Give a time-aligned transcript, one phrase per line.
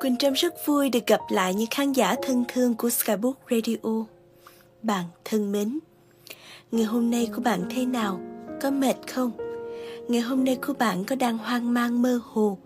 [0.00, 4.04] Quỳnh Trâm rất vui được gặp lại những khán giả thân thương của Skybook Radio.
[4.82, 5.78] Bạn thân mến,
[6.72, 8.20] ngày hôm nay của bạn thế nào?
[8.60, 9.32] Có mệt không?
[10.08, 12.58] Ngày hôm nay của bạn có đang hoang mang mơ hồ?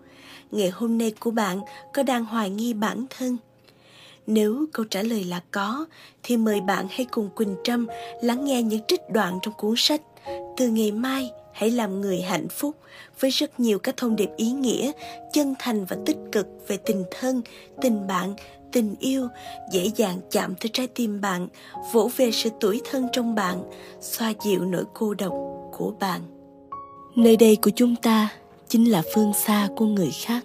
[0.51, 1.61] Ngày hôm nay của bạn
[1.93, 3.37] có đang hoài nghi bản thân?
[4.27, 5.85] Nếu câu trả lời là có,
[6.23, 7.87] thì mời bạn hãy cùng Quỳnh Trâm
[8.21, 10.01] lắng nghe những trích đoạn trong cuốn sách
[10.57, 12.75] Từ ngày mai hãy làm người hạnh phúc
[13.19, 14.91] với rất nhiều các thông điệp ý nghĩa,
[15.33, 17.41] chân thành và tích cực về tình thân,
[17.81, 18.33] tình bạn,
[18.71, 19.27] tình yêu
[19.71, 21.47] dễ dàng chạm tới trái tim bạn,
[21.93, 23.63] vỗ về sự tuổi thân trong bạn,
[24.01, 25.33] xoa dịu nỗi cô độc
[25.77, 26.21] của bạn.
[27.15, 28.29] Nơi đây của chúng ta
[28.67, 30.43] chính là phương xa của người khác.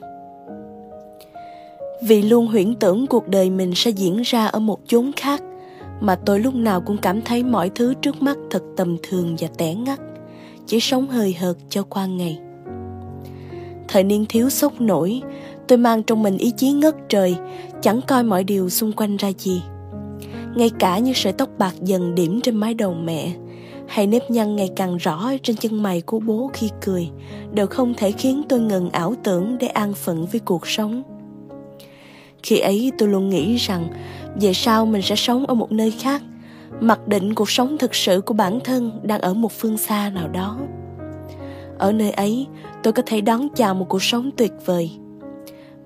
[2.03, 5.43] Vì luôn huyễn tưởng cuộc đời mình sẽ diễn ra ở một chốn khác,
[6.01, 9.49] mà tôi lúc nào cũng cảm thấy mọi thứ trước mắt thật tầm thường và
[9.59, 10.01] tẻ ngắt
[10.71, 12.39] chỉ sống hời hợt cho qua ngày.
[13.89, 15.23] Thời niên thiếu sốc nổi,
[15.69, 17.37] tôi mang trong mình ý chí ngất trời,
[17.83, 19.63] chẳng coi mọi điều xung quanh ra gì.
[20.55, 23.33] Ngay cả như sợi tóc bạc dần điểm trên mái đầu mẹ,
[23.87, 27.09] hay nếp nhăn ngày càng rõ trên chân mày của bố khi cười,
[27.53, 31.03] đều không thể khiến tôi ngừng ảo tưởng để an phận với cuộc sống.
[32.43, 33.89] Khi ấy tôi luôn nghĩ rằng,
[34.41, 36.23] về sau mình sẽ sống ở một nơi khác
[36.81, 40.29] mặc định cuộc sống thực sự của bản thân đang ở một phương xa nào
[40.29, 40.59] đó
[41.79, 42.47] ở nơi ấy
[42.83, 44.91] tôi có thể đón chào một cuộc sống tuyệt vời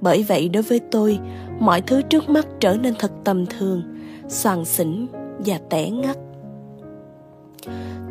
[0.00, 1.18] bởi vậy đối với tôi
[1.60, 3.82] mọi thứ trước mắt trở nên thật tầm thường
[4.28, 5.06] soàn xỉn
[5.38, 6.16] và tẻ ngắt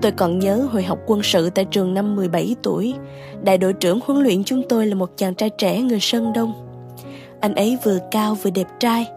[0.03, 2.93] Tôi còn nhớ hồi học quân sự tại trường năm 17 tuổi,
[3.43, 6.53] đại đội trưởng huấn luyện chúng tôi là một chàng trai trẻ người Sơn Đông.
[7.39, 9.07] Anh ấy vừa cao vừa đẹp trai,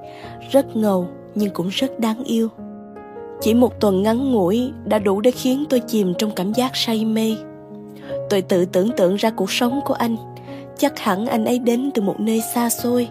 [0.51, 2.49] rất ngầu nhưng cũng rất đáng yêu.
[3.41, 7.05] Chỉ một tuần ngắn ngủi đã đủ để khiến tôi chìm trong cảm giác say
[7.05, 7.37] mê.
[8.31, 10.17] Tôi tự tưởng tượng ra cuộc sống của anh.
[10.79, 13.09] Chắc hẳn anh ấy đến từ một nơi xa xôi,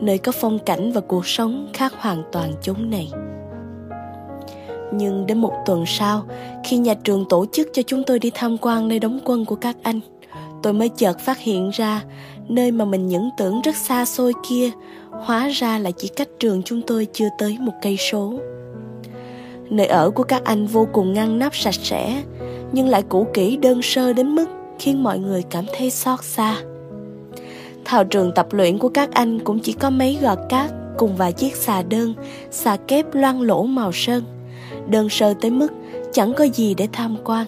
[0.00, 3.10] nơi có phong cảnh và cuộc sống khác hoàn toàn chốn này.
[4.92, 6.22] Nhưng đến một tuần sau,
[6.64, 9.56] khi nhà trường tổ chức cho chúng tôi đi tham quan nơi đóng quân của
[9.56, 10.00] các anh,
[10.62, 12.02] tôi mới chợt phát hiện ra
[12.48, 14.70] nơi mà mình những tưởng rất xa xôi kia
[15.10, 18.34] hóa ra là chỉ cách trường chúng tôi chưa tới một cây số.
[19.70, 22.22] Nơi ở của các anh vô cùng ngăn nắp sạch sẽ,
[22.72, 24.46] nhưng lại cũ kỹ đơn sơ đến mức
[24.78, 26.56] khiến mọi người cảm thấy xót xa.
[27.84, 31.32] Thao trường tập luyện của các anh cũng chỉ có mấy gọt cát cùng vài
[31.32, 32.14] chiếc xà đơn,
[32.50, 34.24] xà kép loang lỗ màu sơn,
[34.88, 35.72] đơn sơ tới mức
[36.12, 37.46] chẳng có gì để tham quan.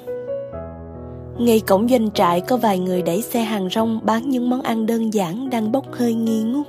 [1.38, 4.86] Ngay cổng doanh trại có vài người đẩy xe hàng rong bán những món ăn
[4.86, 6.66] đơn giản đang bốc hơi nghi ngút.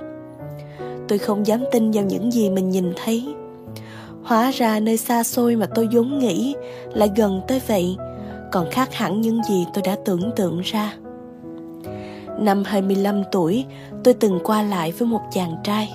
[1.07, 3.33] Tôi không dám tin vào những gì mình nhìn thấy
[4.29, 6.56] Hóa ra nơi xa xôi mà tôi vốn nghĩ
[6.94, 7.95] lại gần tới vậy,
[8.51, 10.94] còn khác hẳn những gì tôi đã tưởng tượng ra.
[12.40, 13.66] Năm 25 tuổi,
[14.03, 15.94] tôi từng qua lại với một chàng trai.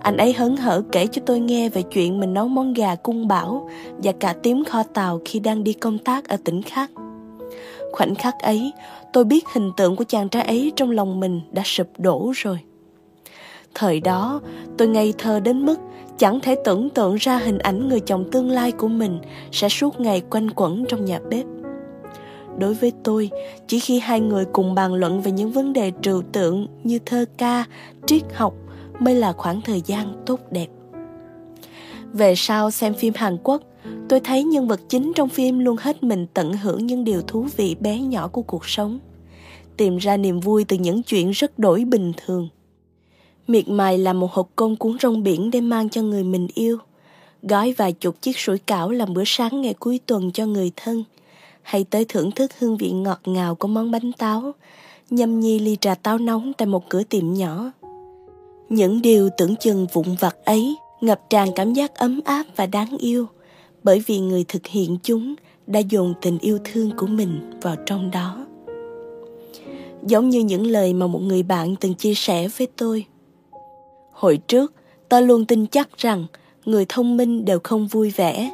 [0.00, 3.28] Anh ấy hớn hở kể cho tôi nghe về chuyện mình nấu món gà cung
[3.28, 6.90] bảo và cả tím kho tàu khi đang đi công tác ở tỉnh khác.
[7.92, 8.72] Khoảnh khắc ấy,
[9.12, 12.58] tôi biết hình tượng của chàng trai ấy trong lòng mình đã sụp đổ rồi.
[13.74, 14.40] Thời đó,
[14.78, 15.78] tôi ngây thơ đến mức
[16.18, 19.18] chẳng thể tưởng tượng ra hình ảnh người chồng tương lai của mình
[19.52, 21.46] sẽ suốt ngày quanh quẩn trong nhà bếp.
[22.58, 23.30] Đối với tôi,
[23.66, 27.24] chỉ khi hai người cùng bàn luận về những vấn đề trừu tượng như thơ
[27.38, 27.64] ca,
[28.06, 28.54] triết học
[28.98, 30.66] mới là khoảng thời gian tốt đẹp.
[32.12, 33.62] Về sau xem phim hàn quốc,
[34.08, 37.46] tôi thấy nhân vật chính trong phim luôn hết mình tận hưởng những điều thú
[37.56, 38.98] vị bé nhỏ của cuộc sống,
[39.76, 42.48] tìm ra niềm vui từ những chuyện rất đổi bình thường.
[43.48, 46.78] Miệt mài làm một hộp cơm cuốn rong biển để mang cho người mình yêu.
[47.42, 51.04] Gói vài chục chiếc sủi cảo làm bữa sáng ngày cuối tuần cho người thân.
[51.62, 54.52] Hay tới thưởng thức hương vị ngọt ngào của món bánh táo.
[55.10, 57.70] Nhâm nhi ly trà táo nóng tại một cửa tiệm nhỏ.
[58.68, 62.96] Những điều tưởng chừng vụn vặt ấy ngập tràn cảm giác ấm áp và đáng
[62.98, 63.26] yêu
[63.82, 65.34] bởi vì người thực hiện chúng
[65.66, 68.46] đã dồn tình yêu thương của mình vào trong đó
[70.02, 73.06] giống như những lời mà một người bạn từng chia sẻ với tôi
[74.18, 74.72] Hồi trước,
[75.08, 76.26] ta luôn tin chắc rằng
[76.64, 78.50] người thông minh đều không vui vẻ.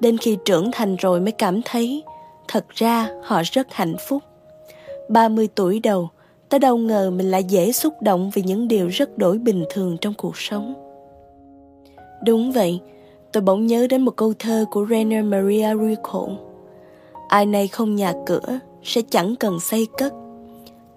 [0.00, 2.02] Đến khi trưởng thành rồi mới cảm thấy
[2.48, 4.22] thật ra họ rất hạnh phúc.
[5.08, 6.08] 30 tuổi đầu,
[6.48, 9.96] ta đâu ngờ mình lại dễ xúc động vì những điều rất đổi bình thường
[10.00, 10.74] trong cuộc sống.
[12.24, 12.80] Đúng vậy,
[13.32, 16.34] tôi bỗng nhớ đến một câu thơ của Rainer Maria Rilke.
[17.28, 20.12] Ai nay không nhà cửa sẽ chẳng cần xây cất.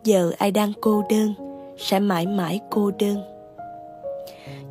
[0.04, 1.34] Giờ ai đang cô đơn
[1.78, 3.33] sẽ mãi mãi cô đơn.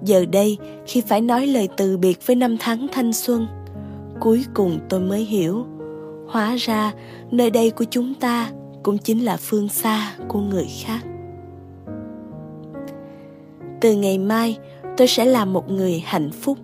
[0.02, 3.46] Giờ đây, khi phải nói lời từ biệt với năm tháng thanh xuân,
[4.20, 5.66] cuối cùng tôi mới hiểu,
[6.28, 6.92] hóa ra
[7.30, 8.50] nơi đây của chúng ta
[8.82, 11.00] cũng chính là phương xa của người khác.
[13.82, 14.58] từ ngày mai
[14.96, 16.58] tôi sẽ là một người hạnh phúc.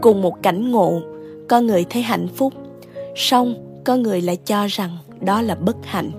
[0.00, 1.00] Cùng một cảnh ngộ
[1.48, 2.52] con người thấy hạnh phúc
[3.16, 3.54] song
[3.84, 4.90] con người lại cho rằng
[5.20, 6.10] đó là bất hạnh.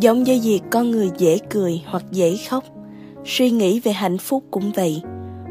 [0.00, 2.64] Giống như việc con người dễ cười hoặc dễ khóc
[3.26, 5.02] suy nghĩ về hạnh phúc cũng vậy.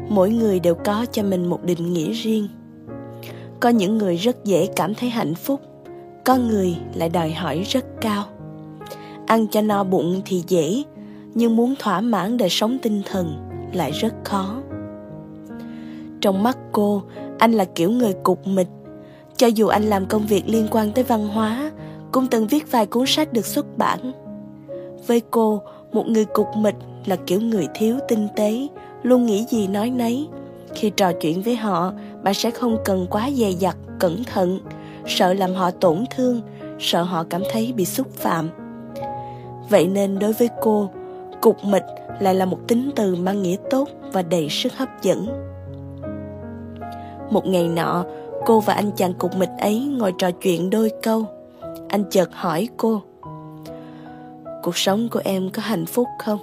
[0.08, 2.48] Mỗi người đều có cho mình một định nghĩa riêng.
[3.60, 5.60] Có những người rất dễ cảm thấy hạnh phúc,
[6.24, 8.24] có người lại đòi hỏi rất cao.
[9.26, 10.82] Ăn cho no bụng thì dễ,
[11.34, 13.36] nhưng muốn thỏa mãn đời sống tinh thần
[13.72, 14.62] lại rất khó.
[16.20, 17.02] Trong mắt cô,
[17.38, 18.68] anh là kiểu người cục mịch.
[19.36, 21.70] Cho dù anh làm công việc liên quan tới văn hóa,
[22.12, 24.12] cũng từng viết vài cuốn sách được xuất bản.
[25.06, 25.62] Với cô
[25.92, 26.74] một người cục mịch
[27.06, 28.68] là kiểu người thiếu tinh tế,
[29.02, 30.28] luôn nghĩ gì nói nấy.
[30.74, 31.92] Khi trò chuyện với họ
[32.22, 34.58] bạn sẽ không cần quá dè dặt, cẩn thận.
[35.06, 36.40] Sợ làm họ tổn thương,
[36.78, 38.48] sợ họ cảm thấy bị xúc phạm.
[39.70, 40.90] Vậy nên đối với cô,
[41.40, 41.84] cục mịch
[42.20, 45.26] lại là một tính từ mang nghĩa tốt và đầy sức hấp dẫn.
[47.30, 48.04] Một ngày nọ,
[48.46, 51.24] cô và anh chàng cục mịch ấy ngồi trò chuyện đôi câu.
[51.88, 53.02] Anh chợt hỏi cô
[54.66, 56.40] cuộc sống của em có hạnh phúc không?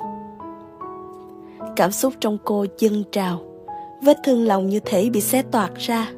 [1.76, 3.42] Cảm xúc trong cô dâng trào,
[4.04, 6.12] vết thương lòng như thể bị xé toạc ra.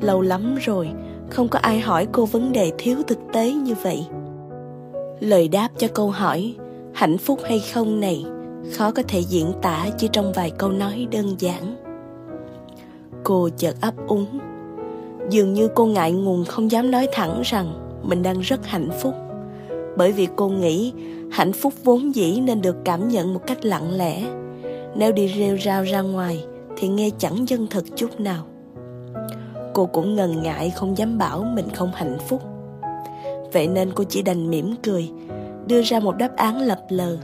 [0.00, 0.90] Lâu lắm rồi,
[1.30, 4.06] không có ai hỏi cô vấn đề thiếu thực tế như vậy.
[5.20, 6.54] Lời đáp cho câu hỏi,
[6.94, 8.24] hạnh phúc hay không này,
[8.72, 11.76] khó có thể diễn tả chỉ trong vài câu nói đơn giản.
[13.24, 14.38] Cô chợt ấp úng.
[15.30, 19.14] Dường như cô ngại ngùng không dám nói thẳng rằng mình đang rất hạnh phúc
[19.96, 20.92] bởi vì cô nghĩ
[21.30, 24.22] hạnh phúc vốn dĩ nên được cảm nhận một cách lặng lẽ.
[24.96, 26.44] Nếu đi rêu rao ra ngoài
[26.76, 28.46] thì nghe chẳng chân thật chút nào.
[29.74, 32.42] Cô cũng ngần ngại không dám bảo mình không hạnh phúc.
[33.52, 35.10] Vậy nên cô chỉ đành mỉm cười,
[35.66, 37.16] đưa ra một đáp án lập lờ.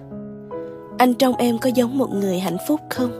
[0.98, 3.10] Anh trong em có giống một người hạnh phúc không?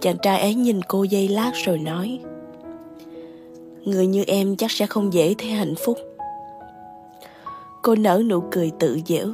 [0.00, 2.20] Chàng trai ấy nhìn cô giây lát rồi nói,
[3.84, 5.98] người như em chắc sẽ không dễ thấy hạnh phúc
[7.88, 9.26] cô nở nụ cười tự giễu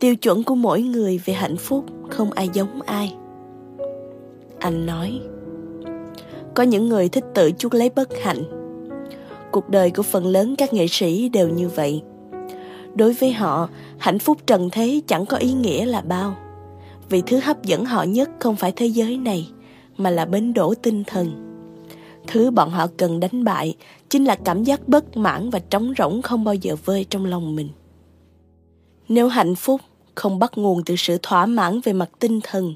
[0.00, 3.14] tiêu chuẩn của mỗi người về hạnh phúc không ai giống ai.
[4.58, 5.20] Anh nói,
[6.54, 8.42] có những người thích tự chuốc lấy bất hạnh.
[9.52, 12.02] Cuộc đời của phần lớn các nghệ sĩ đều như vậy.
[12.94, 13.68] Đối với họ,
[13.98, 16.36] hạnh phúc trần thế chẳng có ý nghĩa là bao.
[17.08, 19.48] Vì thứ hấp dẫn họ nhất không phải thế giới này,
[19.96, 21.53] mà là bến đỗ tinh thần
[22.26, 23.76] thứ bọn họ cần đánh bại
[24.08, 27.56] chính là cảm giác bất mãn và trống rỗng không bao giờ vơi trong lòng
[27.56, 27.68] mình.
[29.08, 29.80] Nếu hạnh phúc
[30.14, 32.74] không bắt nguồn từ sự thỏa mãn về mặt tinh thần,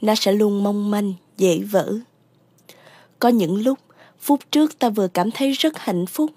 [0.00, 1.94] nó sẽ luôn mong manh, dễ vỡ.
[3.18, 3.78] Có những lúc,
[4.20, 6.30] phút trước ta vừa cảm thấy rất hạnh phúc,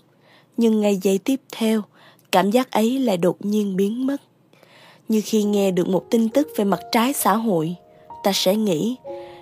[0.57, 1.81] nhưng ngày giây tiếp theo,
[2.31, 4.21] cảm giác ấy lại đột nhiên biến mất.
[5.07, 7.75] Như khi nghe được một tin tức về mặt trái xã hội,
[8.23, 8.95] ta sẽ nghĩ,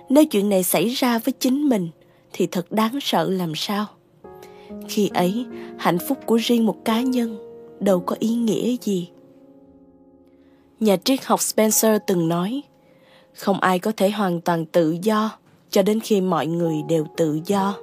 [0.08, 1.88] nếu chuyện này xảy ra với chính mình
[2.32, 3.86] thì thật đáng sợ làm sao.
[4.88, 5.46] Khi ấy,
[5.78, 7.38] hạnh phúc của riêng một cá nhân
[7.80, 9.10] đâu có ý nghĩa gì.
[10.80, 12.62] Nhà triết học spencer từng nói,
[13.34, 15.38] không ai có thể hoàn toàn tự do
[15.70, 17.74] cho đến khi mọi người đều tự do.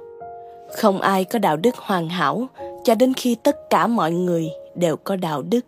[0.76, 2.46] Không ai có đạo đức hoàn hảo
[2.84, 5.66] cho đến khi tất cả mọi người đều có đạo đức.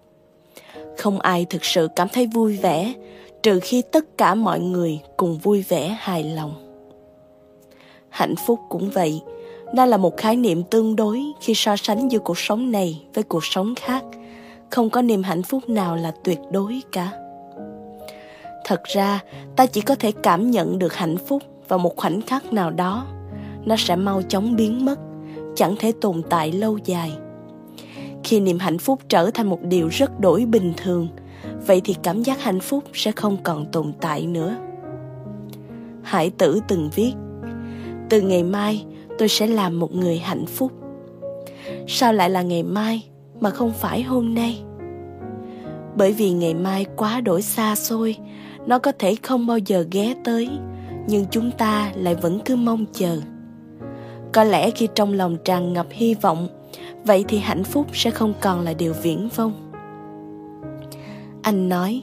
[0.99, 2.95] Không ai thực sự cảm thấy vui vẻ,
[3.43, 6.68] trừ khi tất cả mọi người cùng vui vẻ hài lòng
[8.11, 9.23] hạnh phúc cũng vậy.
[9.75, 13.25] Nó là một khái niệm tương đối khi so sánh giữa cuộc sống này với
[13.25, 14.05] cuộc sống khác.
[14.71, 17.13] Không có niềm hạnh phúc nào là tuyệt đối cả.
[18.65, 19.21] Thật ra,
[19.57, 23.07] ta chỉ có thể cảm nhận được hạnh phúc vào một khoảnh khắc nào đó.
[23.65, 24.99] Nó sẽ mau chóng biến mất,
[25.57, 27.13] chẳng thể tồn tại lâu dài.
[28.25, 31.09] Khi niềm hạnh phúc trở thành một điều rất đổi bình thường,
[31.67, 34.57] vậy thì cảm giác hạnh phúc sẽ không còn tồn tại nữa.
[36.03, 37.13] Hải tử từng viết
[38.11, 38.85] từ ngày mai,
[39.19, 40.73] tôi sẽ làm một người hạnh phúc.
[41.87, 43.05] Sao lại là ngày mai
[43.41, 44.63] mà không phải hôm nay?
[45.97, 48.17] Bởi vì ngày mai quá đổi xa xôi,
[48.67, 50.49] nó có thể không bao giờ ghé tới,
[51.07, 53.21] nhưng chúng ta lại vẫn cứ mong chờ.
[54.33, 56.49] Có lẽ khi trong lòng tràn ngập hy vọng,
[57.05, 59.53] vậy thì hạnh phúc sẽ không còn là điều viễn vông.
[61.43, 62.03] Anh nói,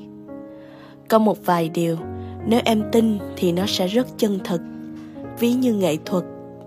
[1.10, 1.98] có một vài điều,
[2.46, 4.62] nếu em tin thì nó sẽ rất chân thực
[5.40, 6.24] ví như nghệ thuật,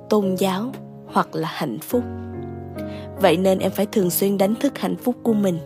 [0.09, 0.73] tôn giáo
[1.07, 2.03] hoặc là hạnh phúc.
[3.21, 5.59] Vậy nên em phải thường xuyên đánh thức hạnh phúc của mình.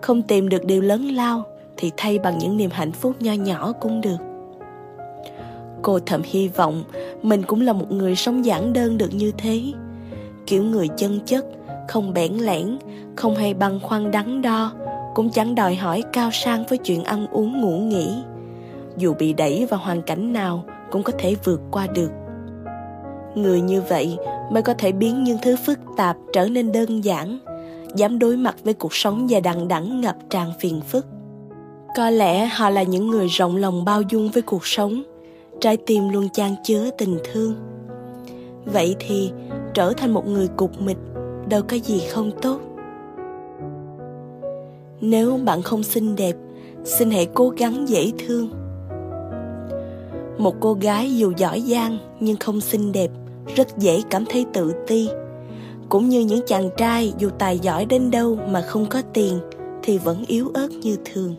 [0.00, 1.42] Không tìm được điều lớn lao
[1.76, 4.16] thì thay bằng những niềm hạnh phúc nho nhỏ cũng được.
[5.82, 6.84] Cô thầm hy vọng
[7.22, 9.62] mình cũng là một người sống giản đơn được như thế.
[10.46, 11.46] Kiểu người chân chất,
[11.88, 12.78] không bẽn lẽn,
[13.16, 14.72] không hay băn khoăn đắn đo,
[15.14, 18.14] cũng chẳng đòi hỏi cao sang với chuyện ăn uống ngủ nghỉ.
[18.96, 22.10] Dù bị đẩy vào hoàn cảnh nào cũng có thể vượt qua được.
[23.34, 24.16] Người như vậy
[24.50, 27.38] mới có thể biến những thứ phức tạp trở nên đơn giản,
[27.94, 31.06] dám đối mặt với cuộc sống và đằng đẵng ngập tràn phiền phức.
[31.96, 35.02] Có lẽ họ là những người rộng lòng bao dung với cuộc sống,
[35.60, 37.54] trái tim luôn chan chứa tình thương.
[38.64, 39.32] Vậy thì,
[39.74, 40.98] trở thành một người cục mịch
[41.48, 42.60] đâu có gì không tốt.
[45.00, 46.36] Nếu bạn không xinh đẹp,
[46.84, 48.59] xin hãy cố gắng dễ thương
[50.40, 53.10] một cô gái dù giỏi giang nhưng không xinh đẹp,
[53.56, 55.08] rất dễ cảm thấy tự ti.
[55.88, 59.38] Cũng như những chàng trai dù tài giỏi đến đâu mà không có tiền
[59.82, 61.34] thì vẫn yếu ớt như thường.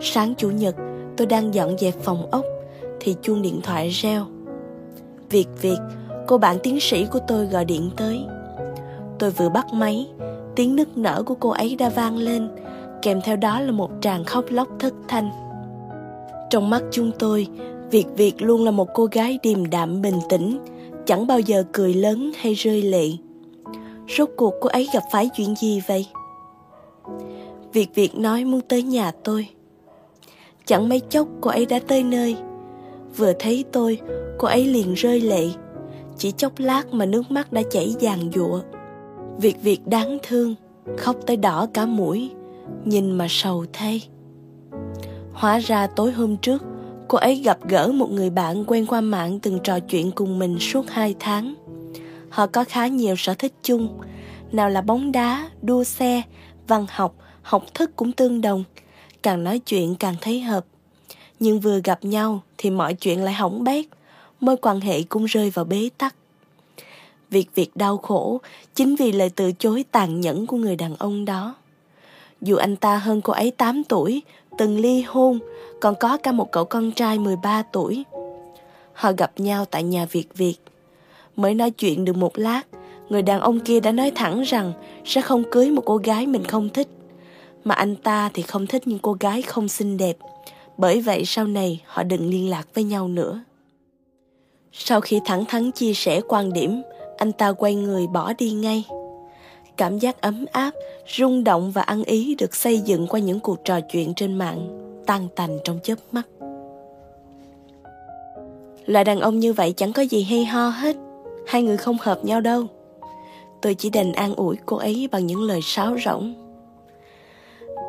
[0.00, 0.74] Sáng chủ nhật,
[1.16, 2.44] tôi đang dọn dẹp phòng ốc
[3.00, 4.26] thì chuông điện thoại reo.
[5.30, 5.78] Việc việc,
[6.26, 8.20] cô bạn tiến sĩ của tôi gọi điện tới.
[9.18, 10.08] Tôi vừa bắt máy,
[10.56, 12.48] tiếng nức nở của cô ấy đã vang lên,
[13.02, 15.45] kèm theo đó là một tràng khóc lóc thất thanh
[16.50, 17.48] trong mắt chúng tôi
[17.90, 20.58] Việt Việt luôn là một cô gái điềm đạm bình tĩnh,
[21.06, 23.08] chẳng bao giờ cười lớn hay rơi lệ.
[24.08, 26.06] Rốt cuộc cô ấy gặp phải chuyện gì vậy?
[27.72, 29.48] Việt Việt nói muốn tới nhà tôi.
[30.64, 32.36] Chẳng mấy chốc cô ấy đã tới nơi.
[33.16, 34.00] Vừa thấy tôi,
[34.38, 35.46] cô ấy liền rơi lệ.
[36.18, 38.60] Chỉ chốc lát mà nước mắt đã chảy dàn giụa
[39.38, 40.54] Việt Việt đáng thương,
[40.98, 42.30] khóc tới đỏ cả mũi,
[42.84, 44.08] nhìn mà sầu thay.
[45.36, 46.62] Hóa ra tối hôm trước,
[47.08, 50.58] cô ấy gặp gỡ một người bạn quen qua mạng từng trò chuyện cùng mình
[50.58, 51.54] suốt hai tháng.
[52.30, 53.98] Họ có khá nhiều sở thích chung,
[54.52, 56.22] nào là bóng đá, đua xe,
[56.68, 58.64] văn học, học thức cũng tương đồng.
[59.22, 60.66] Càng nói chuyện càng thấy hợp.
[61.40, 63.84] Nhưng vừa gặp nhau thì mọi chuyện lại hỏng bét,
[64.40, 66.14] mối quan hệ cũng rơi vào bế tắc.
[67.30, 68.40] Việc việc đau khổ
[68.74, 71.54] chính vì lời từ chối tàn nhẫn của người đàn ông đó.
[72.40, 74.22] Dù anh ta hơn cô ấy 8 tuổi,
[74.58, 75.38] từng ly hôn,
[75.80, 78.04] còn có cả một cậu con trai 13 tuổi.
[78.92, 80.56] Họ gặp nhau tại nhà Việt Việt.
[81.36, 82.62] Mới nói chuyện được một lát,
[83.08, 84.72] người đàn ông kia đã nói thẳng rằng
[85.04, 86.88] sẽ không cưới một cô gái mình không thích.
[87.64, 90.16] Mà anh ta thì không thích những cô gái không xinh đẹp.
[90.76, 93.40] Bởi vậy sau này họ đừng liên lạc với nhau nữa.
[94.72, 96.82] Sau khi thẳng thắn chia sẻ quan điểm,
[97.18, 98.84] anh ta quay người bỏ đi ngay.
[99.76, 100.70] Cảm giác ấm áp,
[101.18, 104.68] rung động và ăn ý được xây dựng qua những cuộc trò chuyện trên mạng
[105.06, 106.26] tan tành trong chớp mắt.
[108.86, 110.96] Loại đàn ông như vậy chẳng có gì hay ho hết,
[111.46, 112.66] hai người không hợp nhau đâu.
[113.62, 116.34] Tôi chỉ đành an ủi cô ấy bằng những lời sáo rỗng.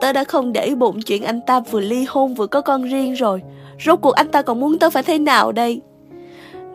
[0.01, 3.13] Tớ đã không để bụng chuyện anh ta vừa ly hôn vừa có con riêng
[3.13, 3.41] rồi.
[3.85, 5.81] Rốt cuộc anh ta còn muốn tớ phải thế nào đây?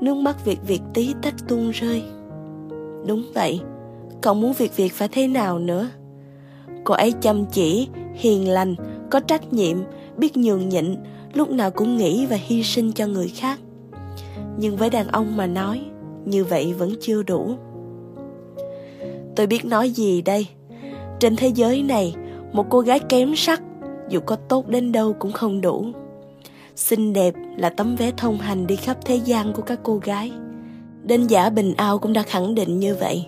[0.00, 2.02] Nước mắt Việt Việt tí tách tuôn rơi.
[3.06, 3.60] Đúng vậy,
[4.20, 5.88] còn muốn việc việc phải thế nào nữa?
[6.84, 8.74] Cô ấy chăm chỉ, hiền lành,
[9.10, 9.76] có trách nhiệm,
[10.16, 10.96] biết nhường nhịn,
[11.34, 13.60] lúc nào cũng nghĩ và hy sinh cho người khác.
[14.58, 15.80] Nhưng với đàn ông mà nói,
[16.24, 17.54] như vậy vẫn chưa đủ.
[19.36, 20.46] Tôi biết nói gì đây?
[21.20, 22.14] Trên thế giới này,
[22.52, 23.62] một cô gái kém sắc,
[24.08, 25.86] dù có tốt đến đâu cũng không đủ.
[26.76, 30.32] Xinh đẹp là tấm vé thông hành đi khắp thế gian của các cô gái.
[31.02, 33.26] Đến giả bình ao cũng đã khẳng định như vậy.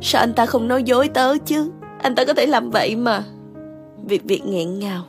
[0.00, 1.70] Sao anh ta không nói dối tớ chứ?
[2.02, 3.24] Anh ta có thể làm vậy mà.
[4.04, 5.04] Việc việc nghẹn ngào.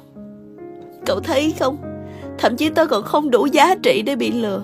[1.05, 1.77] Cậu thấy không?
[2.37, 4.63] Thậm chí tớ còn không đủ giá trị để bị lừa.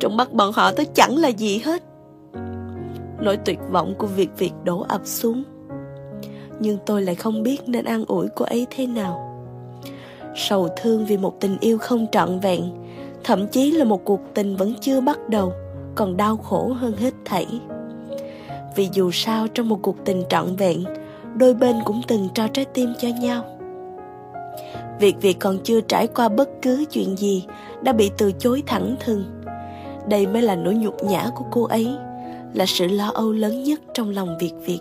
[0.00, 1.82] Trong mắt bọn họ tớ chẳng là gì hết.
[3.20, 5.42] Nỗi tuyệt vọng của việc việc đổ ập xuống.
[6.60, 9.26] Nhưng tôi lại không biết nên an ủi cô ấy thế nào.
[10.36, 12.62] Sầu thương vì một tình yêu không trọn vẹn,
[13.24, 15.52] Thậm chí là một cuộc tình vẫn chưa bắt đầu,
[15.94, 17.46] Còn đau khổ hơn hết thảy.
[18.80, 20.84] Vì dù sao trong một cuộc tình trọn vẹn
[21.36, 23.44] Đôi bên cũng từng trao trái tim cho nhau
[25.00, 27.46] Việc việc còn chưa trải qua bất cứ chuyện gì
[27.82, 29.24] đã bị từ chối thẳng thừng.
[30.08, 31.88] Đây mới là nỗi nhục nhã của cô ấy,
[32.54, 34.80] là sự lo âu lớn nhất trong lòng Việt Việt.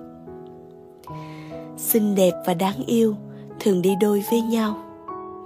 [1.78, 3.16] Xinh đẹp và đáng yêu
[3.60, 4.78] thường đi đôi với nhau.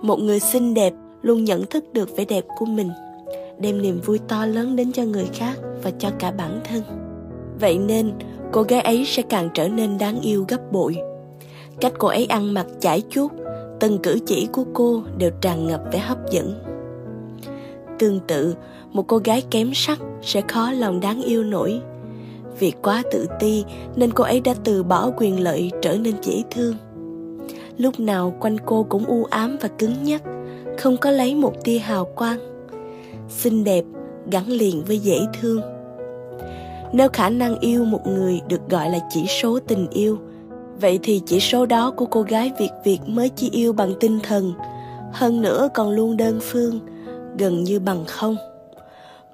[0.02, 2.90] Một người xinh đẹp luôn nhận thức được vẻ đẹp của mình,
[3.60, 6.84] đem niềm vui to lớn đến cho người khác và cho cả bản thân.
[7.60, 8.12] Vậy nên,
[8.54, 10.98] cô gái ấy sẽ càng trở nên đáng yêu gấp bội.
[11.82, 13.32] Cách cô ấy ăn mặc chải chuốt,
[13.80, 16.64] từng cử chỉ của cô đều tràn ngập vẻ hấp dẫn.
[18.00, 18.56] Tương tự,
[18.92, 21.82] một cô gái kém sắc sẽ khó lòng đáng yêu nổi.
[22.60, 23.64] Vì quá tự ti
[23.96, 26.76] nên cô ấy đã từ bỏ quyền lợi trở nên dễ thương.
[27.78, 30.24] Lúc nào quanh cô cũng u ám và cứng nhắc,
[30.78, 32.40] không có lấy một tia hào quang.
[33.30, 33.84] Xinh đẹp
[34.32, 35.73] gắn liền với dễ thương
[36.94, 40.20] nếu khả năng yêu một người được gọi là chỉ số tình yêu,
[40.82, 44.20] vậy thì chỉ số đó của cô gái việt việt mới chỉ yêu bằng tinh
[44.24, 44.54] thần.
[45.14, 46.80] Hơn nữa còn luôn đơn phương,
[47.38, 48.36] gần như bằng không.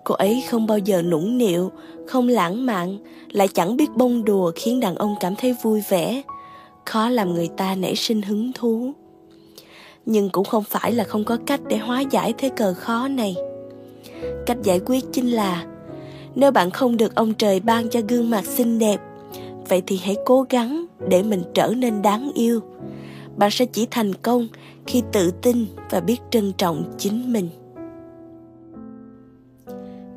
[0.04, 1.72] Cô ấy không bao giờ nũng nịu,
[2.08, 2.98] không lãng mạn,
[3.32, 6.22] lại chẳng biết bông đùa khiến đàn ông cảm thấy vui vẻ.
[6.86, 8.92] Khó làm người ta nảy sinh hứng thú.
[10.06, 13.36] Nhưng cũng không phải là không có cách để hóa giải thế cờ khó này.
[14.46, 15.66] Cách giải quyết chính là
[16.40, 19.02] nếu bạn không được ông trời ban cho gương mặt xinh đẹp,
[19.70, 22.60] vậy thì hãy cố gắng để mình trở nên đáng yêu.
[23.38, 24.48] Bạn sẽ chỉ thành công
[24.88, 27.50] khi tự tin và biết trân trọng chính mình.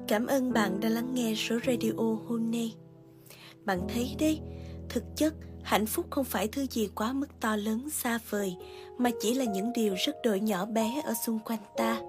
[0.09, 1.93] Cảm ơn bạn đã lắng nghe số radio
[2.29, 2.75] hôm nay.
[3.65, 4.41] Bạn thấy đấy,
[4.89, 8.57] thực chất hạnh phúc không phải thứ gì quá mức to lớn xa vời,
[8.99, 12.01] mà chỉ là những điều rất đổi nhỏ bé ở xung quanh ta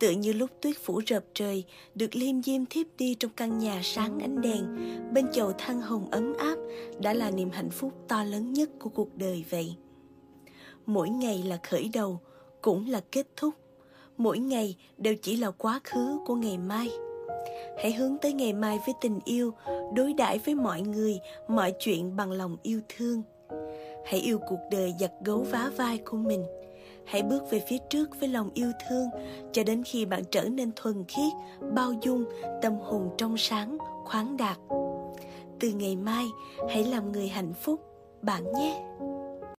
[0.00, 3.80] tựa như lúc tuyết phủ rợp trời, được liêm diêm thiếp đi trong căn nhà
[3.84, 4.64] sáng ánh đèn,
[5.14, 6.56] bên chậu than hồng ấm áp,
[7.00, 9.76] đã là niềm hạnh phúc to lớn nhất của cuộc đời vậy.
[10.86, 12.20] Mỗi ngày là khởi đầu,
[12.62, 13.54] cũng là kết thúc.
[14.16, 16.90] Mỗi ngày đều chỉ là quá khứ của ngày mai.
[17.78, 19.52] Hãy hướng tới ngày mai với tình yêu,
[19.94, 23.22] đối đãi với mọi người, mọi chuyện bằng lòng yêu thương.
[24.04, 26.44] Hãy yêu cuộc đời giặt gấu vá vai của mình
[27.06, 29.08] hãy bước về phía trước với lòng yêu thương,
[29.52, 31.32] cho đến khi bạn trở nên thuần khiết,
[31.74, 32.24] bao dung,
[32.62, 34.58] tâm hồn trong sáng, khoáng đạt.
[35.60, 36.26] Từ ngày mai,
[36.68, 37.80] hãy làm người hạnh phúc,
[38.22, 38.82] bạn nhé.